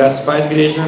[0.00, 0.82] Graças e paz, igreja.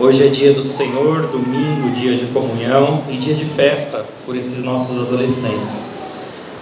[0.00, 4.64] Hoje é dia do Senhor, domingo, dia de comunhão e dia de festa por esses
[4.64, 5.90] nossos adolescentes.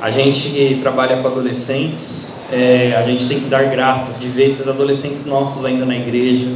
[0.00, 4.46] A gente que trabalha com adolescentes, é, a gente tem que dar graças de ver
[4.46, 6.48] esses adolescentes nossos ainda na igreja,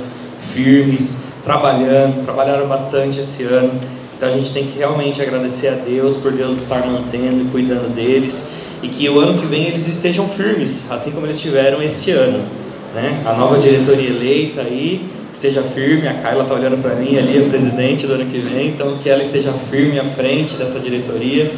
[0.53, 3.81] firmes, trabalhando, trabalharam bastante esse ano.
[4.17, 7.95] Então a gente tem que realmente agradecer a Deus por Deus estar mantendo e cuidando
[7.95, 8.49] deles
[8.83, 12.66] e que o ano que vem eles estejam firmes, assim como eles estiveram esse ano
[12.97, 13.23] né?
[13.27, 16.09] A nova diretoria eleita aí esteja firme.
[16.09, 19.11] A Carla está olhando para mim ali, a presidente do ano que vem, então que
[19.11, 21.53] ela esteja firme à frente dessa diretoria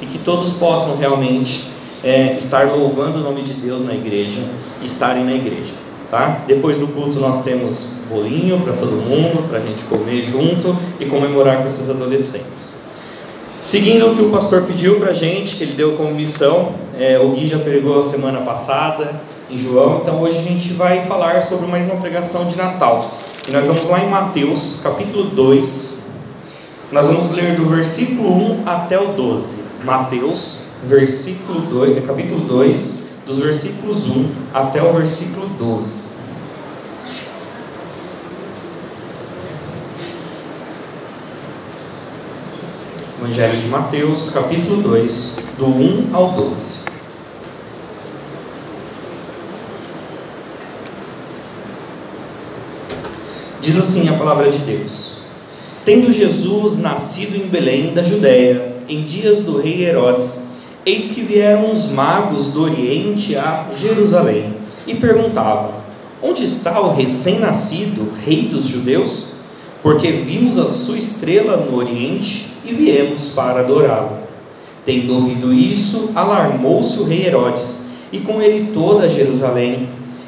[0.00, 1.64] e que todos possam realmente
[2.04, 4.40] é, estar louvando o nome de Deus na igreja
[4.82, 5.72] estarem na igreja.
[6.10, 6.44] Tá?
[6.46, 11.06] Depois do culto nós temos bolinho para todo mundo, para a gente comer junto e
[11.06, 12.84] comemorar com esses adolescentes.
[13.58, 17.18] Seguindo o que o pastor pediu para a gente, que ele deu como missão, é,
[17.18, 20.00] o Gui já pregou a semana passada, em João.
[20.02, 23.10] Então hoje a gente vai falar sobre mais uma pregação de Natal.
[23.46, 26.04] E nós vamos lá em Mateus, capítulo 2.
[26.90, 29.62] Nós vamos ler do versículo 1 até o 12.
[29.84, 36.04] Mateus, versículo 2, é capítulo 2, dos versículos 1 até o versículo 12.
[43.20, 46.83] Evangelho de Mateus, capítulo 2, do 1 ao 12.
[53.64, 55.14] Diz assim a palavra de Deus:
[55.86, 60.40] Tendo Jesus nascido em Belém da Judéia, em dias do rei Herodes,
[60.84, 64.52] eis que vieram os magos do Oriente a Jerusalém
[64.86, 65.70] e perguntavam:
[66.22, 69.28] Onde está o recém-nascido rei dos judeus?
[69.82, 74.18] Porque vimos a sua estrela no Oriente e viemos para adorá-lo.
[74.84, 79.88] Tendo ouvido isso, alarmou-se o rei Herodes e com ele toda Jerusalém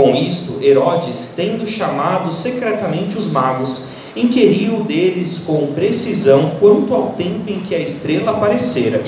[0.00, 7.50] Com isto, Herodes, tendo chamado secretamente os magos, inquiriu deles com precisão quanto ao tempo
[7.50, 9.02] em que a estrela aparecera.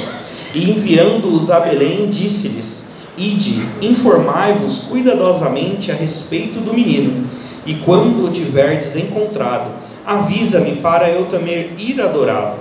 [0.55, 7.25] E enviando-os a Belém, disse-lhes: Ide, informai-vos cuidadosamente a respeito do menino,
[7.65, 9.71] e quando o tiverdes encontrado,
[10.05, 12.59] avisa-me para eu também ir adorá-lo.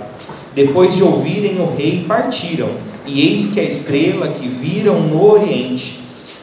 [0.54, 2.70] Depois de ouvirem o rei, partiram,
[3.06, 6.01] e eis que a estrela que viram no oriente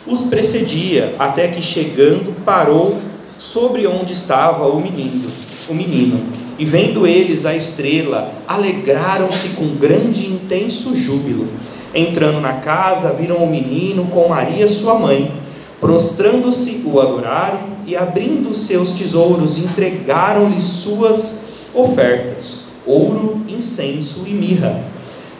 [0.09, 2.97] os precedia, até que chegando parou
[3.37, 5.29] sobre onde estava o menino,
[5.69, 6.19] o menino.
[6.57, 11.47] E vendo eles a estrela, alegraram-se com grande e intenso júbilo.
[11.93, 15.31] Entrando na casa, viram o menino com Maria, sua mãe.
[15.79, 21.43] Prostrando-se, o adoraram e, abrindo seus tesouros, entregaram-lhe suas
[21.73, 24.83] ofertas: ouro, incenso e mirra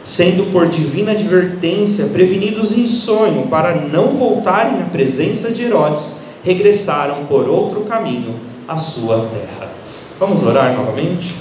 [0.10, 7.26] sendo por divina advertência prevenidos em sonho para não voltarem à presença de Herodes, regressaram
[7.26, 8.34] por outro caminho
[8.68, 9.72] à sua terra.
[10.20, 11.36] Vamos orar novamente?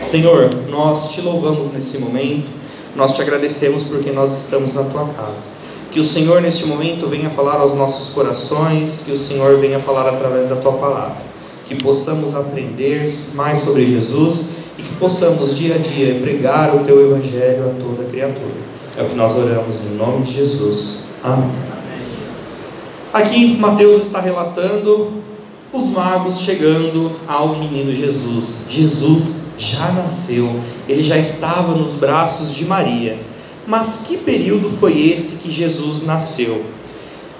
[0.00, 2.50] Senhor, nós te louvamos nesse momento,
[2.96, 5.44] nós te agradecemos porque nós estamos na tua casa.
[5.92, 10.08] Que o Senhor neste momento venha falar aos nossos corações, que o Senhor venha falar
[10.08, 11.20] através da tua palavra,
[11.66, 14.46] que possamos aprender mais sobre Jesus
[14.80, 18.54] e que possamos dia a dia pregar o teu evangelho a toda criatura.
[18.96, 21.04] É o que nós oramos em nome de Jesus.
[21.22, 21.50] Amém.
[23.12, 25.12] Aqui Mateus está relatando
[25.72, 28.66] os magos chegando ao menino Jesus.
[28.70, 33.18] Jesus já nasceu, ele já estava nos braços de Maria.
[33.66, 36.64] Mas que período foi esse que Jesus nasceu?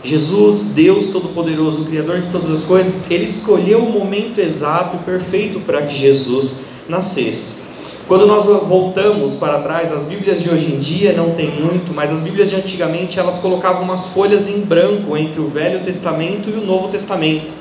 [0.03, 5.61] Jesus, Deus Todo-Poderoso, Criador de todas as coisas, ele escolheu o momento exato e perfeito
[5.61, 7.61] para que Jesus nascesse.
[8.07, 12.13] Quando nós voltamos para trás, as Bíblias de hoje em dia não tem muito, mas
[12.13, 16.55] as Bíblias de antigamente elas colocavam umas folhas em branco entre o Velho Testamento e
[16.55, 17.55] o Novo Testamento,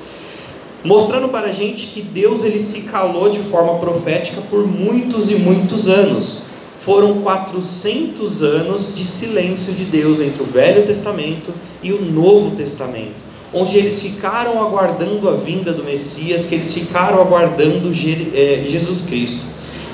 [0.83, 5.35] mostrando para a gente que Deus ele se calou de forma profética por muitos e
[5.35, 6.39] muitos anos.
[6.79, 11.53] Foram 400 anos de silêncio de Deus entre o Velho Testamento
[11.83, 17.21] e o Novo Testamento onde eles ficaram aguardando a vinda do Messias, que eles ficaram
[17.21, 19.43] aguardando é, Jesus Cristo.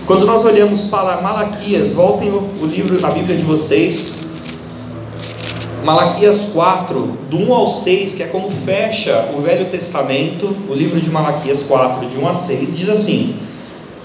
[0.06, 4.25] Quando nós olhamos para Malaquias, voltem o livro, a Bíblia de vocês,
[5.84, 11.00] Malaquias 4, do 1 ao 6, que é como fecha o Velho Testamento, o livro
[11.00, 13.36] de Malaquias 4, de 1 a 6, diz assim: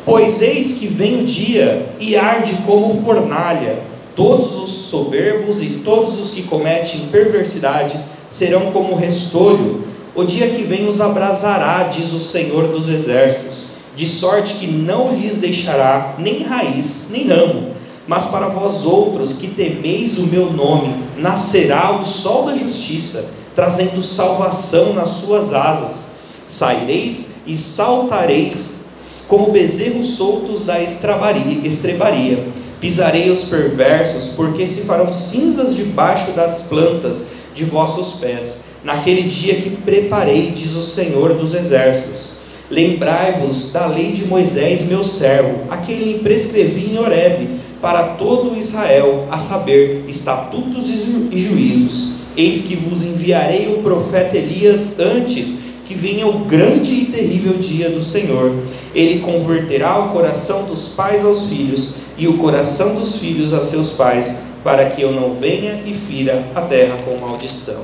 [0.04, 3.78] Pois eis que vem o dia e arde como fornalha,
[4.14, 7.98] todos os soberbos e todos os que cometem perversidade
[8.30, 9.84] serão como restolho,
[10.14, 15.12] o dia que vem os abrasará, diz o Senhor dos Exércitos, de sorte que não
[15.14, 17.80] lhes deixará nem raiz, nem ramo
[18.10, 24.02] mas para vós outros que temeis o meu nome, nascerá o sol da justiça, trazendo
[24.02, 26.06] salvação nas suas asas.
[26.48, 28.80] Saireis e saltareis
[29.28, 32.48] como bezerros soltos da estrebaria.
[32.80, 39.56] Pisarei os perversos, porque se farão cinzas debaixo das plantas de vossos pés, naquele dia
[39.56, 42.30] que preparei, diz o Senhor dos Exércitos.
[42.70, 48.56] Lembrai-vos da lei de Moisés, meu servo, a quem lhe prescrevi em Horebe para todo
[48.56, 52.12] Israel, a saber, estatutos e juízos.
[52.36, 57.90] Eis que vos enviarei o profeta Elias antes que venha o grande e terrível dia
[57.90, 58.54] do Senhor.
[58.94, 63.90] Ele converterá o coração dos pais aos filhos e o coração dos filhos a seus
[63.90, 67.82] pais, para que eu não venha e fira a terra com maldição.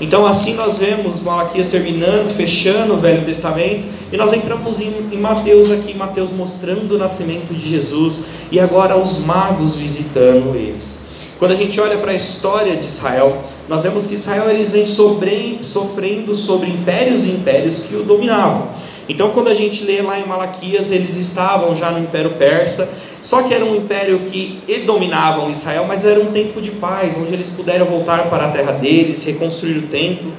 [0.00, 5.18] Então, assim nós vemos Malaquias terminando, fechando o Velho Testamento, e nós entramos em, em
[5.18, 11.02] Mateus aqui, Mateus mostrando o nascimento de Jesus, e agora os magos visitando eles.
[11.38, 14.86] Quando a gente olha para a história de Israel, nós vemos que Israel eles vem
[14.86, 18.68] sobre, sofrendo sobre impérios e impérios que o dominavam.
[19.08, 22.92] Então, quando a gente lê lá em Malaquias, eles estavam já no Império Persa,
[23.22, 27.32] só que era um império que dominavam Israel, mas era um tempo de paz, onde
[27.32, 30.32] eles puderam voltar para a terra deles, reconstruir o templo.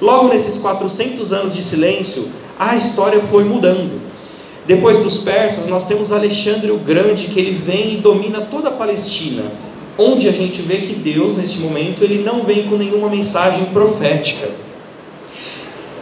[0.00, 4.00] Logo nesses 400 anos de silêncio, a história foi mudando.
[4.66, 8.72] Depois dos persas, nós temos Alexandre o Grande, que ele vem e domina toda a
[8.72, 9.42] Palestina,
[9.96, 14.67] onde a gente vê que Deus, neste momento, ele não vem com nenhuma mensagem profética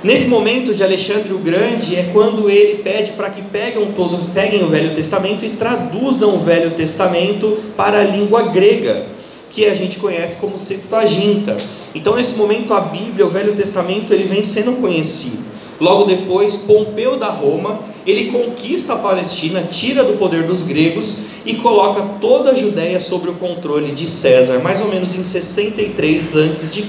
[0.06, 4.62] Nesse momento de Alexandre o Grande é quando ele pede para que peguem, todo, peguem
[4.62, 9.06] o Velho Testamento e traduzam o Velho Testamento para a língua grega,
[9.50, 11.56] que a gente conhece como Septuaginta.
[11.92, 15.44] Então, nesse momento, a Bíblia, o Velho Testamento, ele vem sendo conhecido.
[15.80, 21.54] Logo depois, Pompeu da Roma, ele conquista a Palestina, tira do poder dos gregos e
[21.54, 26.84] coloca toda a Judéia sob o controle de César, mais ou menos em 63 a.C.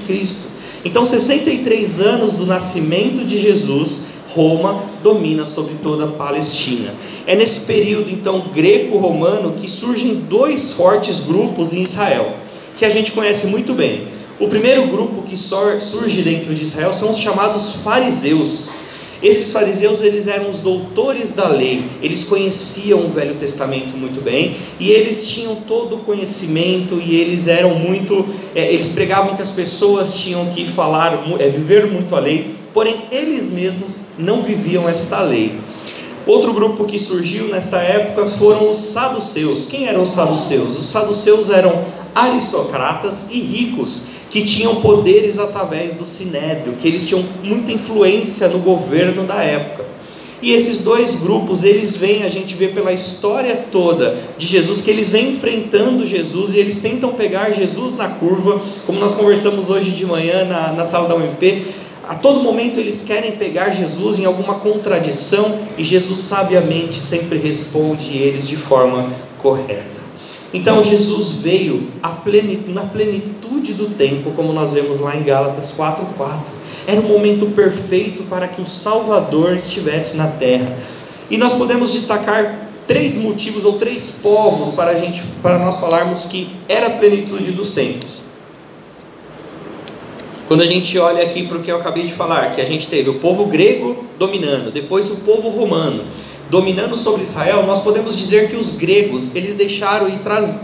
[0.84, 6.94] Então, 63 anos do nascimento de Jesus, Roma domina sobre toda a Palestina.
[7.26, 12.34] É nesse período, então, greco-romano que surgem dois fortes grupos em Israel,
[12.78, 14.08] que a gente conhece muito bem.
[14.38, 18.70] O primeiro grupo que surge dentro de Israel são os chamados fariseus.
[19.22, 24.56] Esses fariseus eles eram os doutores da lei, eles conheciam o Velho Testamento muito bem
[24.78, 28.24] e eles tinham todo o conhecimento e eles eram muito,
[28.54, 32.94] é, eles pregavam que as pessoas tinham que falar, é, viver muito a lei, porém
[33.10, 35.58] eles mesmos não viviam esta lei.
[36.24, 39.66] Outro grupo que surgiu nesta época foram os saduceus.
[39.66, 40.78] Quem eram os saduceus?
[40.78, 41.84] Os saduceus eram
[42.14, 48.58] aristocratas e ricos que tinham poderes através do sinédrio, que eles tinham muita influência no
[48.58, 49.88] governo da época.
[50.40, 54.90] E esses dois grupos, eles vêm, a gente vê pela história toda de Jesus, que
[54.90, 59.90] eles vêm enfrentando Jesus e eles tentam pegar Jesus na curva, como nós conversamos hoje
[59.90, 61.66] de manhã na, na sala da UMP.
[62.08, 68.16] A todo momento eles querem pegar Jesus em alguma contradição e Jesus sabiamente sempre responde
[68.16, 69.97] eles de forma correta.
[70.52, 71.88] Então Jesus veio
[72.28, 76.40] plenitude, na plenitude do tempo, como nós vemos lá em Gálatas 4:4.
[76.86, 80.76] Era o momento perfeito para que o Salvador estivesse na terra.
[81.30, 86.24] E nós podemos destacar três motivos ou três povos para a gente, para nós falarmos
[86.24, 88.18] que era a plenitude dos tempos.
[90.46, 92.88] Quando a gente olha aqui para o que eu acabei de falar, que a gente
[92.88, 96.04] teve o povo grego dominando, depois o povo romano,
[96.50, 100.18] dominando sobre Israel, nós podemos dizer que os gregos, eles deixaram e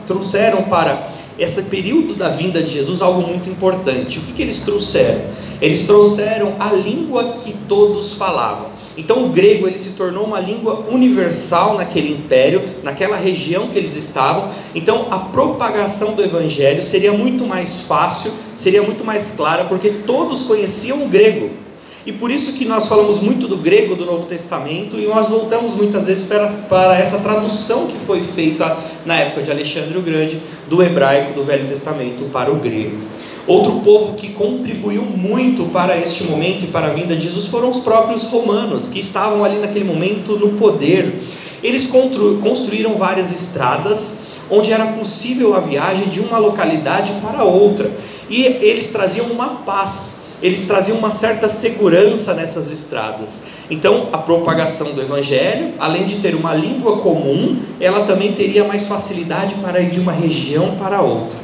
[0.06, 4.18] trouxeram para esse período da vinda de Jesus algo muito importante.
[4.18, 5.22] O que, que eles trouxeram?
[5.60, 8.74] Eles trouxeram a língua que todos falavam.
[8.96, 13.96] Então o grego ele se tornou uma língua universal naquele império, naquela região que eles
[13.96, 14.50] estavam.
[14.74, 20.42] Então a propagação do evangelho seria muito mais fácil, seria muito mais clara, porque todos
[20.42, 21.63] conheciam o grego.
[22.06, 25.74] E por isso que nós falamos muito do grego do Novo Testamento e nós voltamos
[25.74, 30.38] muitas vezes para, para essa tradução que foi feita na época de Alexandre o Grande
[30.68, 32.98] do hebraico do Velho Testamento para o grego.
[33.46, 37.70] Outro povo que contribuiu muito para este momento e para a vinda de Jesus foram
[37.70, 41.20] os próprios romanos, que estavam ali naquele momento no poder.
[41.62, 41.86] Eles
[42.42, 47.90] construíram várias estradas onde era possível a viagem de uma localidade para outra.
[48.28, 53.44] E eles traziam uma paz, eles traziam uma certa segurança nessas estradas.
[53.70, 58.84] Então, a propagação do Evangelho, além de ter uma língua comum, ela também teria mais
[58.84, 61.38] facilidade para ir de uma região para outra.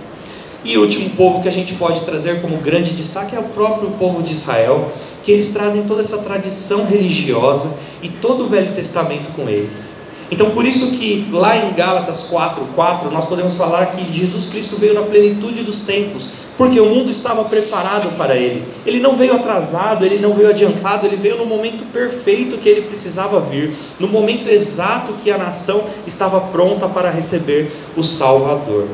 [0.62, 3.90] E o último povo que a gente pode trazer como grande destaque é o próprio
[3.92, 4.92] povo de Israel,
[5.24, 7.70] que eles trazem toda essa tradição religiosa
[8.02, 9.98] e todo o Velho Testamento com eles.
[10.30, 14.92] Então, por isso que lá em Gálatas 4:4 nós podemos falar que Jesus Cristo veio
[14.92, 16.28] na plenitude dos tempos,
[16.60, 18.62] porque o mundo estava preparado para ele.
[18.84, 22.82] Ele não veio atrasado, ele não veio adiantado, ele veio no momento perfeito que ele
[22.82, 28.88] precisava vir, no momento exato que a nação estava pronta para receber o Salvador.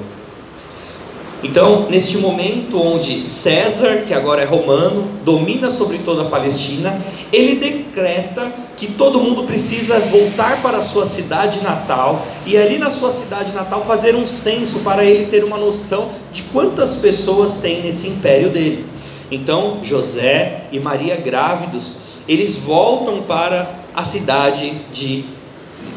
[1.42, 6.98] Então, neste momento onde César, que agora é romano, domina sobre toda a Palestina,
[7.30, 12.90] ele decreta que todo mundo precisa voltar para a sua cidade natal e ali na
[12.90, 17.82] sua cidade natal fazer um censo para ele ter uma noção de quantas pessoas tem
[17.82, 18.86] nesse império dele.
[19.30, 25.24] Então, José e Maria grávidos, eles voltam para a cidade de,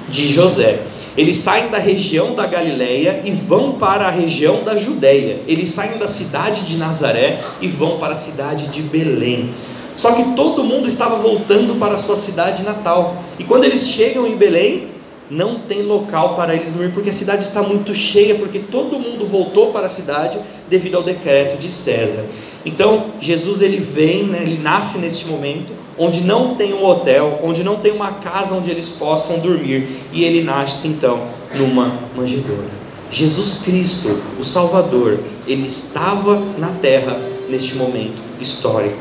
[0.10, 0.79] de José.
[1.19, 5.41] Eles saem da região da Galileia e vão para a região da Judéia.
[5.49, 9.53] Eles saem da cidade de Nazaré e vão para a cidade de Belém.
[9.97, 13.21] Só que todo mundo estava voltando para a sua cidade natal.
[13.38, 14.91] E quando eles chegam em Belém,
[15.29, 19.25] não tem local para eles dormir, porque a cidade está muito cheia, porque todo mundo
[19.25, 22.23] voltou para a cidade devido ao decreto de César.
[22.65, 27.63] Então, Jesus ele vem, né, ele nasce neste momento, onde não tem um hotel, onde
[27.63, 31.21] não tem uma casa onde eles possam dormir, e ele nasce então
[31.55, 32.79] numa manjedoura.
[33.11, 38.97] Jesus Cristo, o Salvador, ele estava na terra neste momento histórico.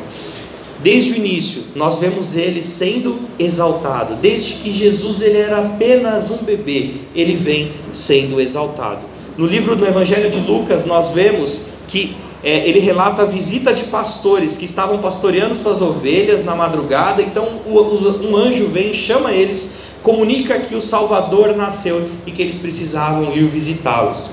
[0.83, 4.15] Desde o início, nós vemos ele sendo exaltado.
[4.15, 9.01] Desde que Jesus ele era apenas um bebê, ele vem sendo exaltado.
[9.37, 13.85] No livro do Evangelho de Lucas, nós vemos que é, ele relata a visita de
[13.85, 17.23] pastores que estavam pastoreando suas ovelhas na madrugada.
[17.23, 23.33] Então um anjo vem, chama eles, comunica que o Salvador nasceu e que eles precisavam
[23.35, 24.31] ir visitá-los.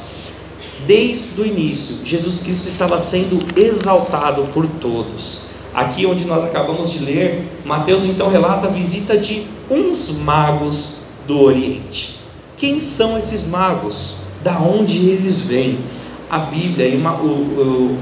[0.85, 5.47] Desde o início, Jesus Cristo estava sendo exaltado por todos.
[5.73, 11.41] Aqui onde nós acabamos de ler, Mateus então relata a visita de uns magos do
[11.41, 12.19] Oriente.
[12.55, 14.17] Quem são esses magos?
[14.43, 15.79] Da onde eles vêm?
[16.29, 17.97] A Bíblia e o, o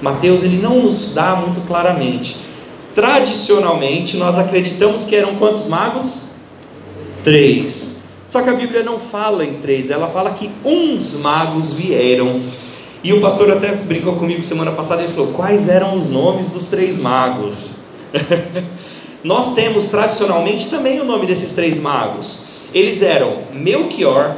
[0.00, 2.36] Mateus ele não nos dá muito claramente.
[2.94, 6.24] Tradicionalmente nós acreditamos que eram quantos magos?
[7.24, 7.96] Três.
[8.28, 12.40] Só que a Bíblia não fala em três, ela fala que uns magos vieram.
[13.02, 16.64] E o pastor até brincou comigo semana passada e falou: quais eram os nomes dos
[16.64, 17.76] três magos?
[19.22, 22.44] nós temos tradicionalmente também o nome desses três magos.
[22.72, 24.36] Eles eram Melchior,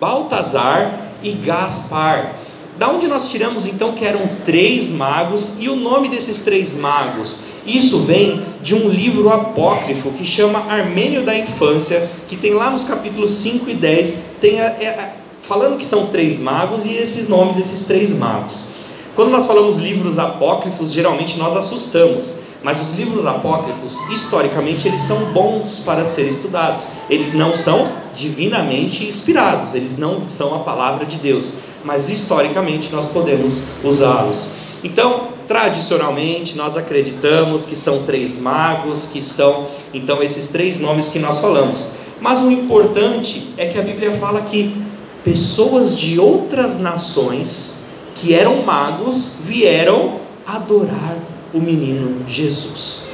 [0.00, 2.34] Baltazar e Gaspar.
[2.76, 7.44] Da onde nós tiramos então que eram três magos e o nome desses três magos?
[7.64, 12.82] Isso vem de um livro apócrifo que chama Armênio da Infância, que tem lá nos
[12.82, 15.08] capítulos 5 e 10, tem a, a,
[15.40, 18.70] falando que são três magos e esses nomes desses três magos.
[19.14, 25.32] Quando nós falamos livros apócrifos, geralmente nós assustamos, mas os livros apócrifos, historicamente, eles são
[25.32, 26.88] bons para ser estudados.
[27.08, 33.06] Eles não são divinamente inspirados, eles não são a palavra de Deus mas historicamente nós
[33.06, 34.48] podemos usá-los.
[34.82, 41.18] Então, tradicionalmente, nós acreditamos que são três magos, que são então esses três nomes que
[41.18, 41.90] nós falamos.
[42.20, 44.74] Mas o importante é que a Bíblia fala que
[45.22, 47.74] pessoas de outras nações
[48.14, 51.18] que eram magos vieram adorar
[51.52, 53.04] o menino Jesus.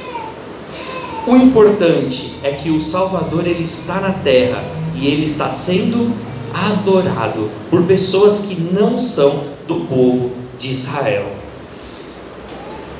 [1.27, 4.63] O importante é que o Salvador ele está na terra
[4.95, 6.13] e ele está sendo
[6.53, 11.25] adorado por pessoas que não são do povo de Israel.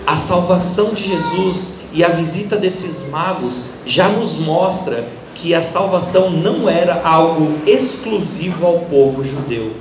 [0.06, 6.30] A salvação de Jesus e a visita desses magos já nos mostra que a salvação
[6.30, 9.74] não era algo exclusivo ao povo judeu,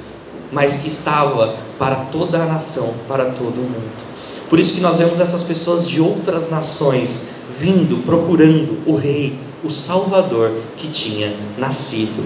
[0.53, 4.11] mas que estava para toda a nação, para todo o mundo.
[4.49, 9.71] Por isso que nós vemos essas pessoas de outras nações vindo, procurando o rei, o
[9.71, 12.25] Salvador que tinha nascido.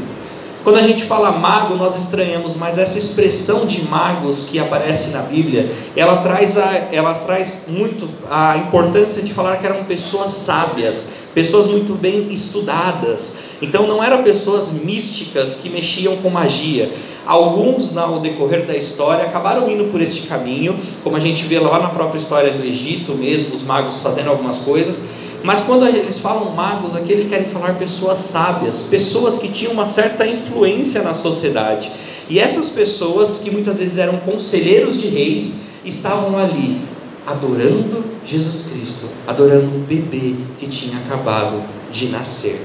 [0.65, 5.21] Quando a gente fala mago, nós estranhamos, mas essa expressão de magos que aparece na
[5.21, 11.11] Bíblia, ela traz, a, ela traz muito a importância de falar que eram pessoas sábias,
[11.35, 13.35] pessoas muito bem estudadas.
[13.61, 16.91] Então não eram pessoas místicas que mexiam com magia.
[17.27, 21.79] Alguns, no decorrer da história, acabaram indo por este caminho, como a gente vê lá
[21.79, 26.53] na própria história do Egito mesmo, os magos fazendo algumas coisas mas quando eles falam
[26.53, 31.93] magos, aqui eles querem falar pessoas sábias, pessoas que tinham uma certa influência na sociedade.
[32.31, 36.81] E essas pessoas, que muitas vezes eram conselheiros de reis, estavam ali
[37.27, 42.65] adorando Jesus Cristo, adorando um bebê que tinha acabado de nascer.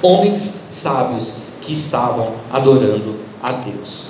[0.00, 4.06] Homens sábios que estavam adorando a Deus.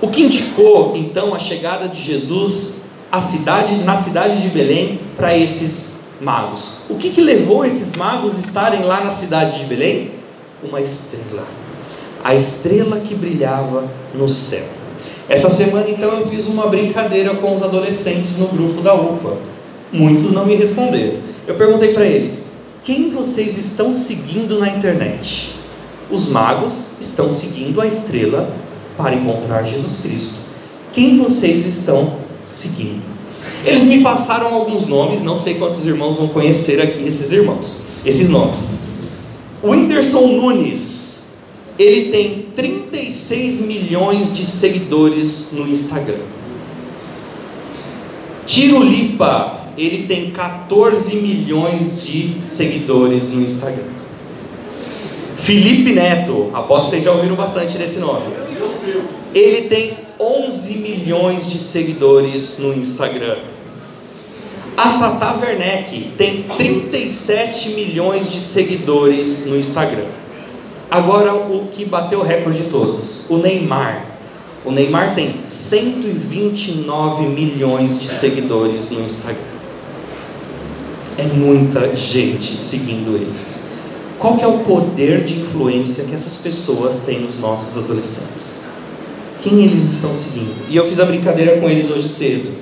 [0.00, 2.76] O que indicou então a chegada de Jesus
[3.12, 6.80] à cidade, na cidade de Belém para esses magos?
[6.88, 10.12] O que, que levou esses magos a estarem lá na cidade de Belém?
[10.62, 11.46] Uma estrela,
[12.24, 14.64] a estrela que brilhava no céu.
[15.28, 19.36] Essa semana então eu fiz uma brincadeira com os adolescentes no grupo da UPA.
[19.92, 21.18] Muitos não me responderam.
[21.46, 22.46] Eu perguntei para eles:
[22.82, 25.54] quem vocês estão seguindo na internet?
[26.10, 28.50] Os magos estão seguindo a estrela
[28.96, 30.36] para encontrar Jesus Cristo.
[30.92, 32.14] Quem vocês estão
[32.46, 33.17] seguindo?
[33.64, 38.28] Eles me passaram alguns nomes, não sei quantos irmãos vão conhecer aqui esses irmãos, esses
[38.28, 38.58] nomes.
[39.62, 41.24] O Whindersson Nunes,
[41.78, 46.20] ele tem 36 milhões de seguidores no Instagram.
[48.46, 53.84] Tirulipa, ele tem 14 milhões de seguidores no Instagram.
[55.36, 58.26] Felipe Neto, aposto que vocês já ouviram bastante desse nome.
[59.34, 63.38] Ele tem 11 milhões de seguidores no Instagram.
[64.76, 70.06] A Tata Werneck tem 37 milhões de seguidores no Instagram.
[70.90, 74.06] Agora o que bateu o recorde de todos, o Neymar.
[74.64, 79.42] O Neymar tem 129 milhões de seguidores no Instagram.
[81.16, 83.62] É muita gente seguindo eles.
[84.18, 88.60] Qual que é o poder de influência que essas pessoas têm nos nossos adolescentes?
[89.42, 90.68] Quem eles estão seguindo?
[90.68, 92.52] E eu fiz a brincadeira com eles hoje cedo.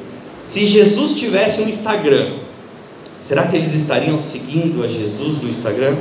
[0.45, 2.35] Se Jesus tivesse um Instagram,
[3.21, 5.97] será que eles estariam seguindo a Jesus no Instagram?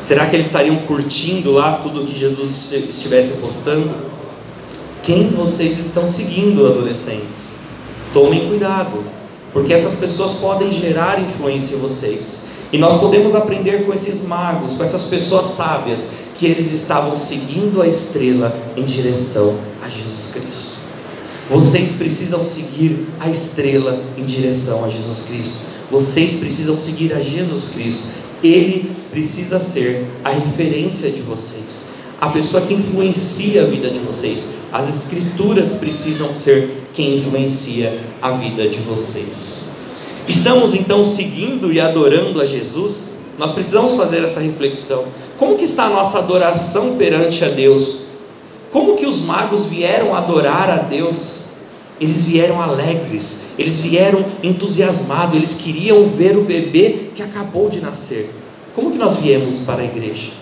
[0.00, 3.90] Será que eles estariam curtindo lá tudo que Jesus estivesse postando?
[5.02, 7.52] Quem vocês estão seguindo, adolescentes?
[8.12, 9.04] Tomem cuidado,
[9.52, 12.40] porque essas pessoas podem gerar influência em vocês.
[12.72, 16.10] E nós podemos aprender com esses magos, com essas pessoas sábias,
[16.42, 20.72] que eles estavam seguindo a estrela em direção a Jesus Cristo.
[21.48, 25.58] Vocês precisam seguir a estrela em direção a Jesus Cristo.
[25.88, 28.08] Vocês precisam seguir a Jesus Cristo.
[28.42, 31.84] Ele precisa ser a referência de vocês,
[32.20, 34.46] a pessoa que influencia a vida de vocês.
[34.72, 39.66] As Escrituras precisam ser quem influencia a vida de vocês.
[40.26, 43.10] Estamos então seguindo e adorando a Jesus?
[43.38, 45.04] Nós precisamos fazer essa reflexão.
[45.38, 48.02] Como que está a nossa adoração perante a Deus?
[48.70, 51.42] Como que os magos vieram adorar a Deus?
[52.00, 58.30] Eles vieram alegres, eles vieram entusiasmados, eles queriam ver o bebê que acabou de nascer.
[58.74, 60.32] Como que nós viemos para a igreja?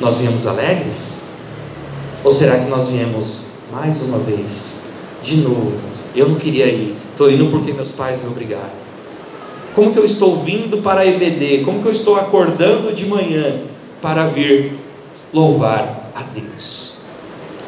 [0.00, 1.22] Nós viemos alegres?
[2.22, 4.76] Ou será que nós viemos mais uma vez,
[5.22, 5.72] de novo?
[6.14, 8.81] Eu não queria ir, Estou indo porque meus pais me obrigaram.
[9.74, 11.62] Como que eu estou vindo para a EBD?
[11.64, 13.62] Como que eu estou acordando de manhã
[14.02, 14.74] para vir
[15.32, 16.92] louvar a Deus?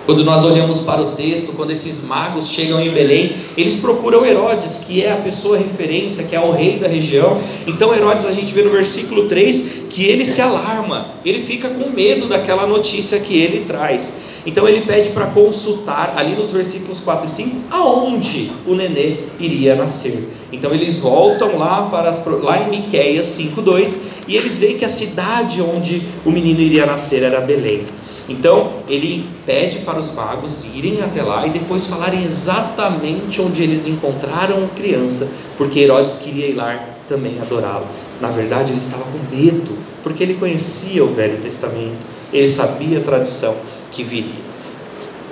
[0.05, 4.85] Quando nós olhamos para o texto, quando esses magos chegam em Belém, eles procuram Herodes,
[4.87, 7.41] que é a pessoa referência, que é o rei da região.
[7.67, 11.89] Então, Herodes, a gente vê no versículo 3 que ele se alarma, ele fica com
[11.89, 14.19] medo daquela notícia que ele traz.
[14.47, 19.75] Então ele pede para consultar, ali nos versículos 4 e 5, aonde o nenê iria
[19.75, 20.29] nascer.
[20.53, 24.89] Então eles voltam lá, para as, lá em Miqueias 5,2 e eles veem que a
[24.89, 27.85] cidade onde o menino iria nascer era Belém.
[28.29, 33.87] Então ele pede para os magos irem até lá e depois falarem exatamente onde eles
[33.87, 37.87] encontraram a criança, porque Herodes queria ir lá também adorá-lo.
[38.21, 41.99] Na verdade, ele estava com medo, porque ele conhecia o Velho Testamento,
[42.33, 43.55] ele sabia a tradição
[43.95, 44.45] que viria.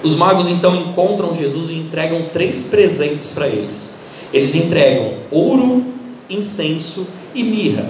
[0.02, 3.94] Os magos então encontram Jesus e entregam três presentes para eles.
[4.32, 5.84] Eles entregam ouro,
[6.28, 7.88] incenso e mirra.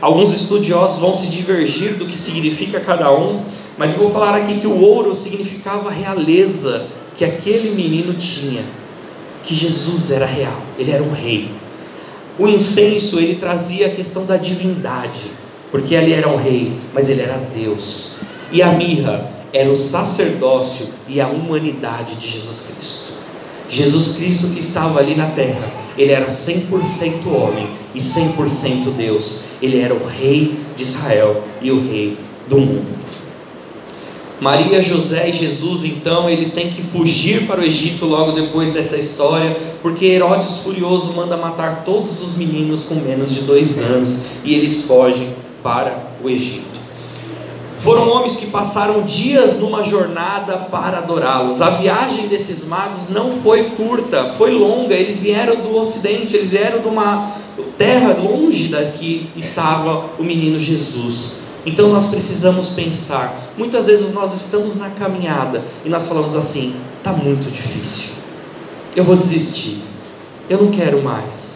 [0.00, 3.42] Alguns estudiosos vão se divergir do que significa cada um,
[3.78, 8.64] mas eu vou falar aqui que o ouro significava a realeza que aquele menino tinha,
[9.44, 11.50] que Jesus era real, ele era um rei.
[12.38, 15.30] O incenso ele trazia a questão da divindade,
[15.70, 18.16] porque ele era um rei, mas ele era Deus.
[18.50, 23.12] E a mirra era o sacerdócio e a humanidade de Jesus Cristo.
[23.68, 29.44] Jesus Cristo que estava ali na terra, ele era 100% homem e 100% Deus.
[29.62, 33.04] Ele era o rei de Israel e o rei do mundo.
[34.40, 38.96] Maria, José e Jesus, então, eles têm que fugir para o Egito logo depois dessa
[38.96, 44.52] história, porque Herodes Furioso manda matar todos os meninos com menos de dois anos e
[44.52, 46.73] eles fogem para o Egito.
[47.84, 51.60] Foram homens que passaram dias numa jornada para adorá-los.
[51.60, 54.94] A viagem desses magos não foi curta, foi longa.
[54.94, 57.30] Eles vieram do ocidente, eles vieram de uma
[57.76, 61.40] terra longe daqui estava o menino Jesus.
[61.66, 63.52] Então nós precisamos pensar.
[63.56, 68.12] Muitas vezes nós estamos na caminhada e nós falamos assim: está muito difícil,
[68.96, 69.82] eu vou desistir,
[70.48, 71.54] eu não quero mais.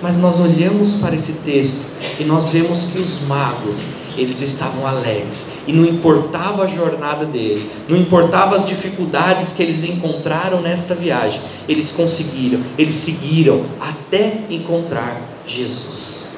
[0.00, 1.80] Mas nós olhamos para esse texto
[2.20, 3.84] e nós vemos que os magos,
[4.20, 9.84] eles estavam alegres, e não importava a jornada dele, não importava as dificuldades que eles
[9.84, 16.28] encontraram nesta viagem, eles conseguiram, eles seguiram até encontrar Jesus.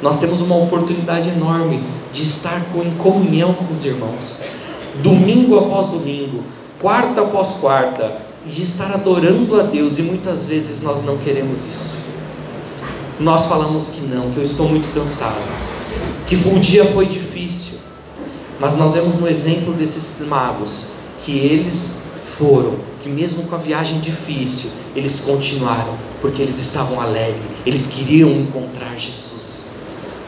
[0.00, 4.36] Nós temos uma oportunidade enorme de estar em comunhão com os irmãos,
[5.02, 6.42] domingo após domingo,
[6.80, 12.06] quarta após quarta, de estar adorando a Deus, e muitas vezes nós não queremos isso.
[13.20, 15.71] Nós falamos que não, que eu estou muito cansado
[16.26, 17.78] que o dia foi difícil,
[18.58, 20.90] mas nós vemos no exemplo desses magos
[21.24, 21.96] que eles
[22.38, 28.30] foram, que mesmo com a viagem difícil, eles continuaram, porque eles estavam alegres, eles queriam
[28.30, 29.64] encontrar Jesus.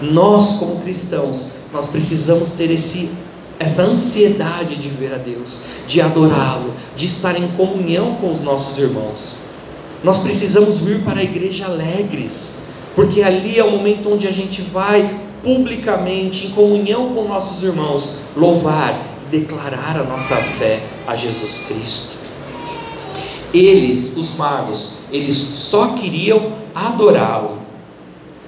[0.01, 3.11] Nós, como cristãos, nós precisamos ter esse
[3.59, 8.79] essa ansiedade de ver a Deus, de adorá-lo, de estar em comunhão com os nossos
[8.79, 9.37] irmãos.
[10.03, 12.55] Nós precisamos vir para a igreja alegres,
[12.95, 18.21] porque ali é o momento onde a gente vai publicamente, em comunhão com nossos irmãos,
[18.35, 22.15] louvar e declarar a nossa fé a Jesus Cristo.
[23.53, 27.59] Eles, os magos, eles só queriam adorá-lo.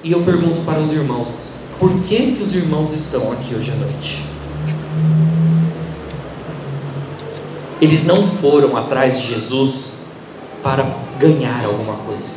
[0.03, 1.29] E eu pergunto para os irmãos:
[1.79, 4.25] por que, que os irmãos estão aqui hoje à noite?
[7.81, 9.93] Eles não foram atrás de Jesus
[10.63, 12.37] para ganhar alguma coisa.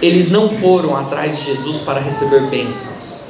[0.00, 3.23] Eles não foram atrás de Jesus para receber bênçãos.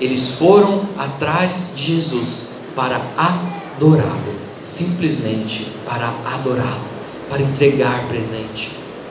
[0.00, 6.88] Eles foram atrás de Jesus para adorá-lo, simplesmente para adorá-lo,
[7.28, 8.70] para entregar presente,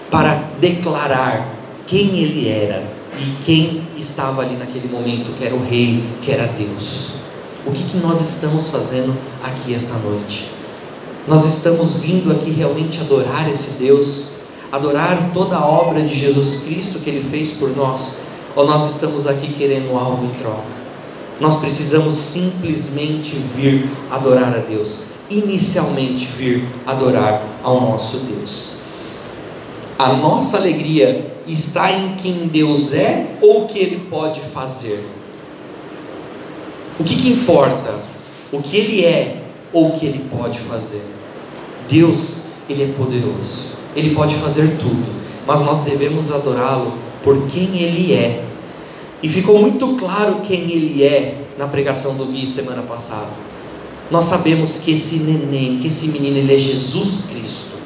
[0.10, 1.54] para declarar
[1.86, 2.84] quem ele era
[3.20, 7.14] e quem estava ali naquele momento, que era o rei, que era Deus.
[7.68, 10.50] O que, que nós estamos fazendo aqui esta noite?
[11.28, 14.32] Nós estamos vindo aqui realmente adorar esse Deus,
[14.72, 18.18] adorar toda a obra de Jesus Cristo que Ele fez por nós,
[18.56, 20.79] ou nós estamos aqui querendo algo em troca?
[21.40, 28.80] Nós precisamos simplesmente vir adorar a Deus, inicialmente vir adorar ao nosso Deus.
[29.98, 35.04] A nossa alegria está em quem Deus é ou o que Ele pode fazer?
[37.00, 37.96] O que, que importa?
[38.52, 41.04] O que Ele é ou o que Ele pode fazer?
[41.88, 45.06] Deus, Ele é poderoso, Ele pode fazer tudo,
[45.48, 48.44] mas nós devemos adorá-lo por quem Ele é
[49.22, 53.28] e ficou muito claro quem ele é na pregação do Gui semana passada.
[54.10, 57.78] Nós sabemos que esse neném, que esse menino, ele é Jesus Cristo.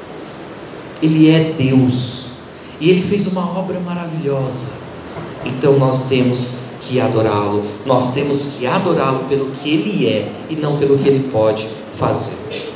[1.02, 2.26] Ele é Deus.
[2.80, 4.68] E ele fez uma obra maravilhosa.
[5.44, 7.64] Então nós temos que adorá-lo.
[7.84, 11.68] Nós temos que adorá-lo pelo que ele é e não pelo que ele pode
[11.98, 12.72] fazer.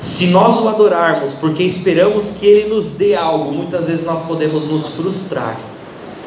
[0.00, 4.66] Se nós o adorarmos porque esperamos que ele nos dê algo, muitas vezes nós podemos
[4.66, 5.58] nos frustrar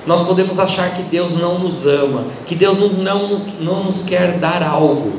[0.06, 4.40] nós podemos achar que Deus não nos ama, que Deus não, não, não nos quer
[4.40, 5.12] dar algo,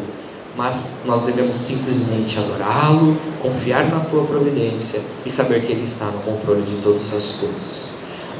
[0.56, 6.18] mas nós devemos simplesmente adorá-lo, confiar na tua providência e saber que Ele está no
[6.18, 7.94] controle de todas as coisas.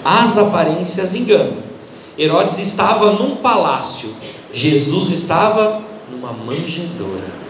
[0.04, 1.72] As aparências enganam.
[2.18, 4.10] Herodes estava num palácio,
[4.52, 7.42] Jesus estava numa manjedoura.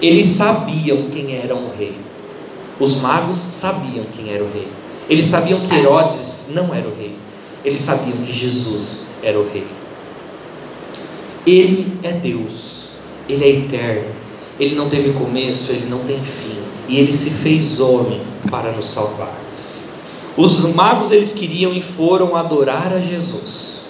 [0.00, 1.96] Eles sabiam quem era o rei.
[2.80, 4.68] Os magos sabiam quem era o rei.
[5.08, 7.16] Eles sabiam que Herodes não era o rei.
[7.64, 9.66] Eles sabiam que Jesus era o Rei.
[11.46, 12.88] Ele é Deus,
[13.28, 14.08] Ele é eterno,
[14.58, 18.20] Ele não teve começo, Ele não tem fim, e Ele se fez homem
[18.50, 19.36] para nos salvar.
[20.36, 23.88] Os magos eles queriam e foram adorar a Jesus.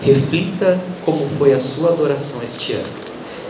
[0.00, 2.88] Reflita como foi a sua adoração este ano.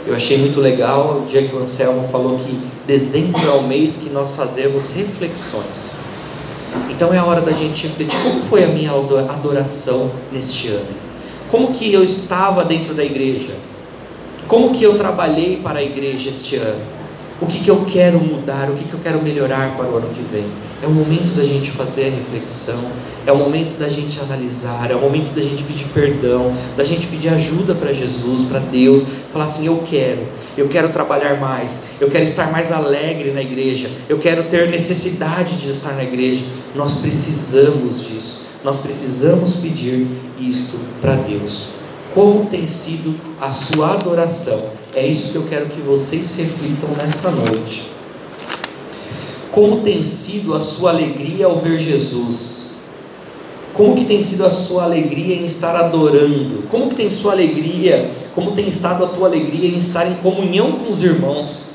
[0.07, 3.97] Eu achei muito legal o dia que o Anselmo falou que dezembro é o mês
[3.97, 6.10] que nós fazemos reflexões.
[6.91, 10.89] Então é a hora da gente refletir como foi a minha adoração neste ano.
[11.51, 13.55] Como que eu estava dentro da igreja?
[14.47, 17.00] Como que eu trabalhei para a igreja este ano?
[17.41, 18.69] O que, que eu quero mudar?
[18.69, 20.45] O que, que eu quero melhorar para o ano que vem?
[20.83, 22.83] É o momento da gente fazer a reflexão,
[23.27, 27.07] é o momento da gente analisar, é o momento da gente pedir perdão, da gente
[27.07, 30.21] pedir ajuda para Jesus, para Deus, falar assim: eu quero,
[30.55, 35.57] eu quero trabalhar mais, eu quero estar mais alegre na igreja, eu quero ter necessidade
[35.57, 36.45] de estar na igreja.
[36.75, 40.07] Nós precisamos disso, nós precisamos pedir
[40.39, 41.71] isto para Deus.
[42.15, 44.80] Como tem sido a sua adoração?
[44.95, 47.91] É isso que eu quero que vocês reflitam nessa noite.
[49.53, 52.71] Como tem sido a sua alegria ao ver Jesus?
[53.73, 56.65] Como que tem sido a sua alegria em estar adorando?
[56.69, 58.11] Como que tem sua alegria?
[58.35, 61.71] Como tem estado a tua alegria em estar em comunhão com os irmãos?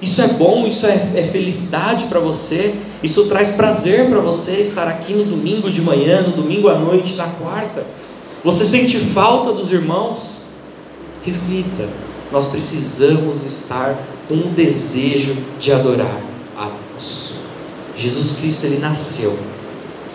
[0.00, 4.88] Isso é bom, isso é, é felicidade para você, isso traz prazer para você estar
[4.88, 7.86] aqui no domingo de manhã, no domingo à noite, na quarta.
[8.42, 10.38] Você sente falta dos irmãos?
[11.24, 11.88] Reflita,
[12.32, 16.20] nós precisamos estar com um desejo de adorar
[16.56, 17.34] a Deus.
[17.94, 19.38] Jesus Cristo, ele nasceu,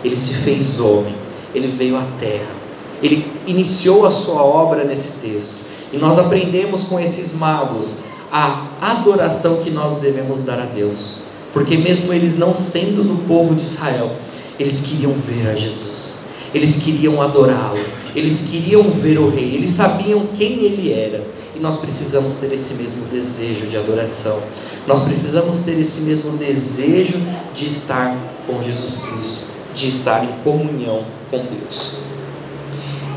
[0.04, 1.14] ele se fez homem,
[1.54, 2.50] ele veio à terra,
[3.00, 5.68] ele iniciou a sua obra nesse texto.
[5.92, 8.00] E nós aprendemos com esses magos
[8.30, 13.54] a adoração que nós devemos dar a Deus, porque mesmo eles não sendo do povo
[13.54, 14.10] de Israel,
[14.58, 17.78] eles queriam ver a Jesus, eles queriam adorá-lo,
[18.14, 21.22] eles queriam ver o Rei, eles sabiam quem ele era,
[21.58, 24.40] e nós precisamos ter esse mesmo desejo de adoração,
[24.86, 27.18] nós precisamos ter esse mesmo desejo
[27.52, 28.16] de estar
[28.46, 31.98] com Jesus Cristo, de estar em comunhão com Deus.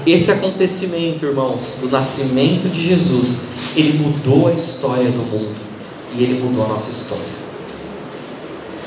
[0.06, 3.44] Esse acontecimento, irmãos, do nascimento de Jesus,
[3.76, 5.56] ele mudou a história do mundo
[6.18, 7.42] e ele mudou a nossa história.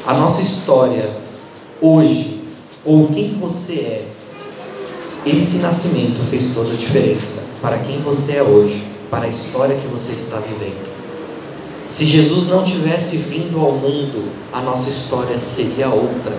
[0.05, 1.17] A nossa história
[1.81, 2.41] hoje,
[2.85, 4.09] ou quem você é,
[5.25, 9.87] esse nascimento fez toda a diferença para quem você é hoje, para a história que
[9.87, 10.93] você está vivendo.
[11.89, 16.33] Se Jesus não tivesse vindo ao mundo, a nossa história seria outra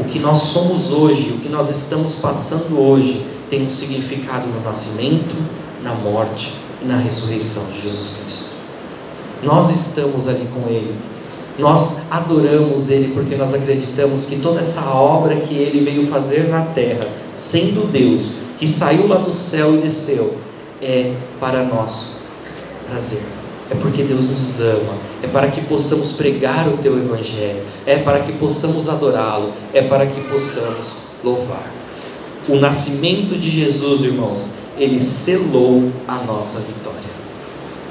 [0.00, 4.62] o que nós somos hoje, o que nós estamos passando hoje, tem um significado no
[4.62, 5.36] nascimento,
[5.82, 8.50] na morte e na ressurreição de Jesus Cristo.
[9.42, 10.94] Nós estamos ali com Ele,
[11.58, 16.62] nós adoramos Ele porque nós acreditamos que toda essa obra que Ele veio fazer na
[16.62, 17.06] terra,
[17.40, 20.36] sendo Deus, que saiu lá do céu e desceu,
[20.82, 22.18] é para nosso
[22.88, 23.22] prazer
[23.70, 28.20] é porque Deus nos ama, é para que possamos pregar o teu evangelho, é para
[28.20, 31.70] que possamos adorá-lo, é para que possamos louvar.
[32.48, 36.98] O nascimento de Jesus, irmãos, ele selou a nossa vitória.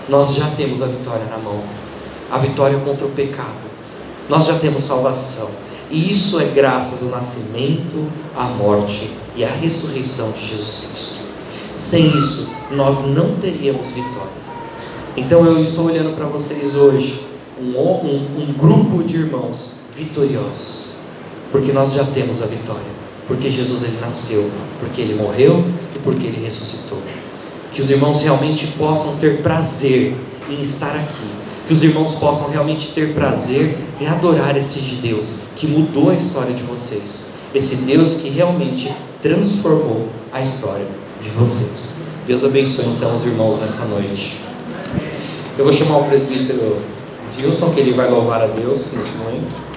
[0.10, 1.64] Nós já temos a vitória na mão,
[2.30, 3.70] a vitória contra o pecado.
[4.28, 5.48] Nós já temos salvação.
[5.92, 11.20] E isso é graças ao nascimento, à morte e à ressurreição de Jesus Cristo.
[11.74, 14.40] Sem isso, nós não teríamos vitória.
[15.18, 17.26] Então eu estou olhando para vocês hoje,
[17.60, 20.94] um, um, um grupo de irmãos vitoriosos,
[21.52, 22.82] porque nós já temos a vitória,
[23.28, 24.50] porque Jesus ele nasceu,
[24.80, 27.00] porque ele morreu e porque ele ressuscitou.
[27.74, 30.16] Que os irmãos realmente possam ter prazer
[30.50, 31.30] em estar aqui,
[31.70, 36.52] que os irmãos possam realmente ter prazer em adorar esse Deus que mudou a história
[36.52, 40.88] de vocês, esse Deus que realmente transformou a história
[41.22, 41.92] de vocês.
[42.26, 44.40] Deus abençoe então os irmãos nessa noite.
[45.60, 46.76] Eu vou chamar o presbítero
[47.38, 49.69] Gilson, que ele vai louvar a Deus nesse momento.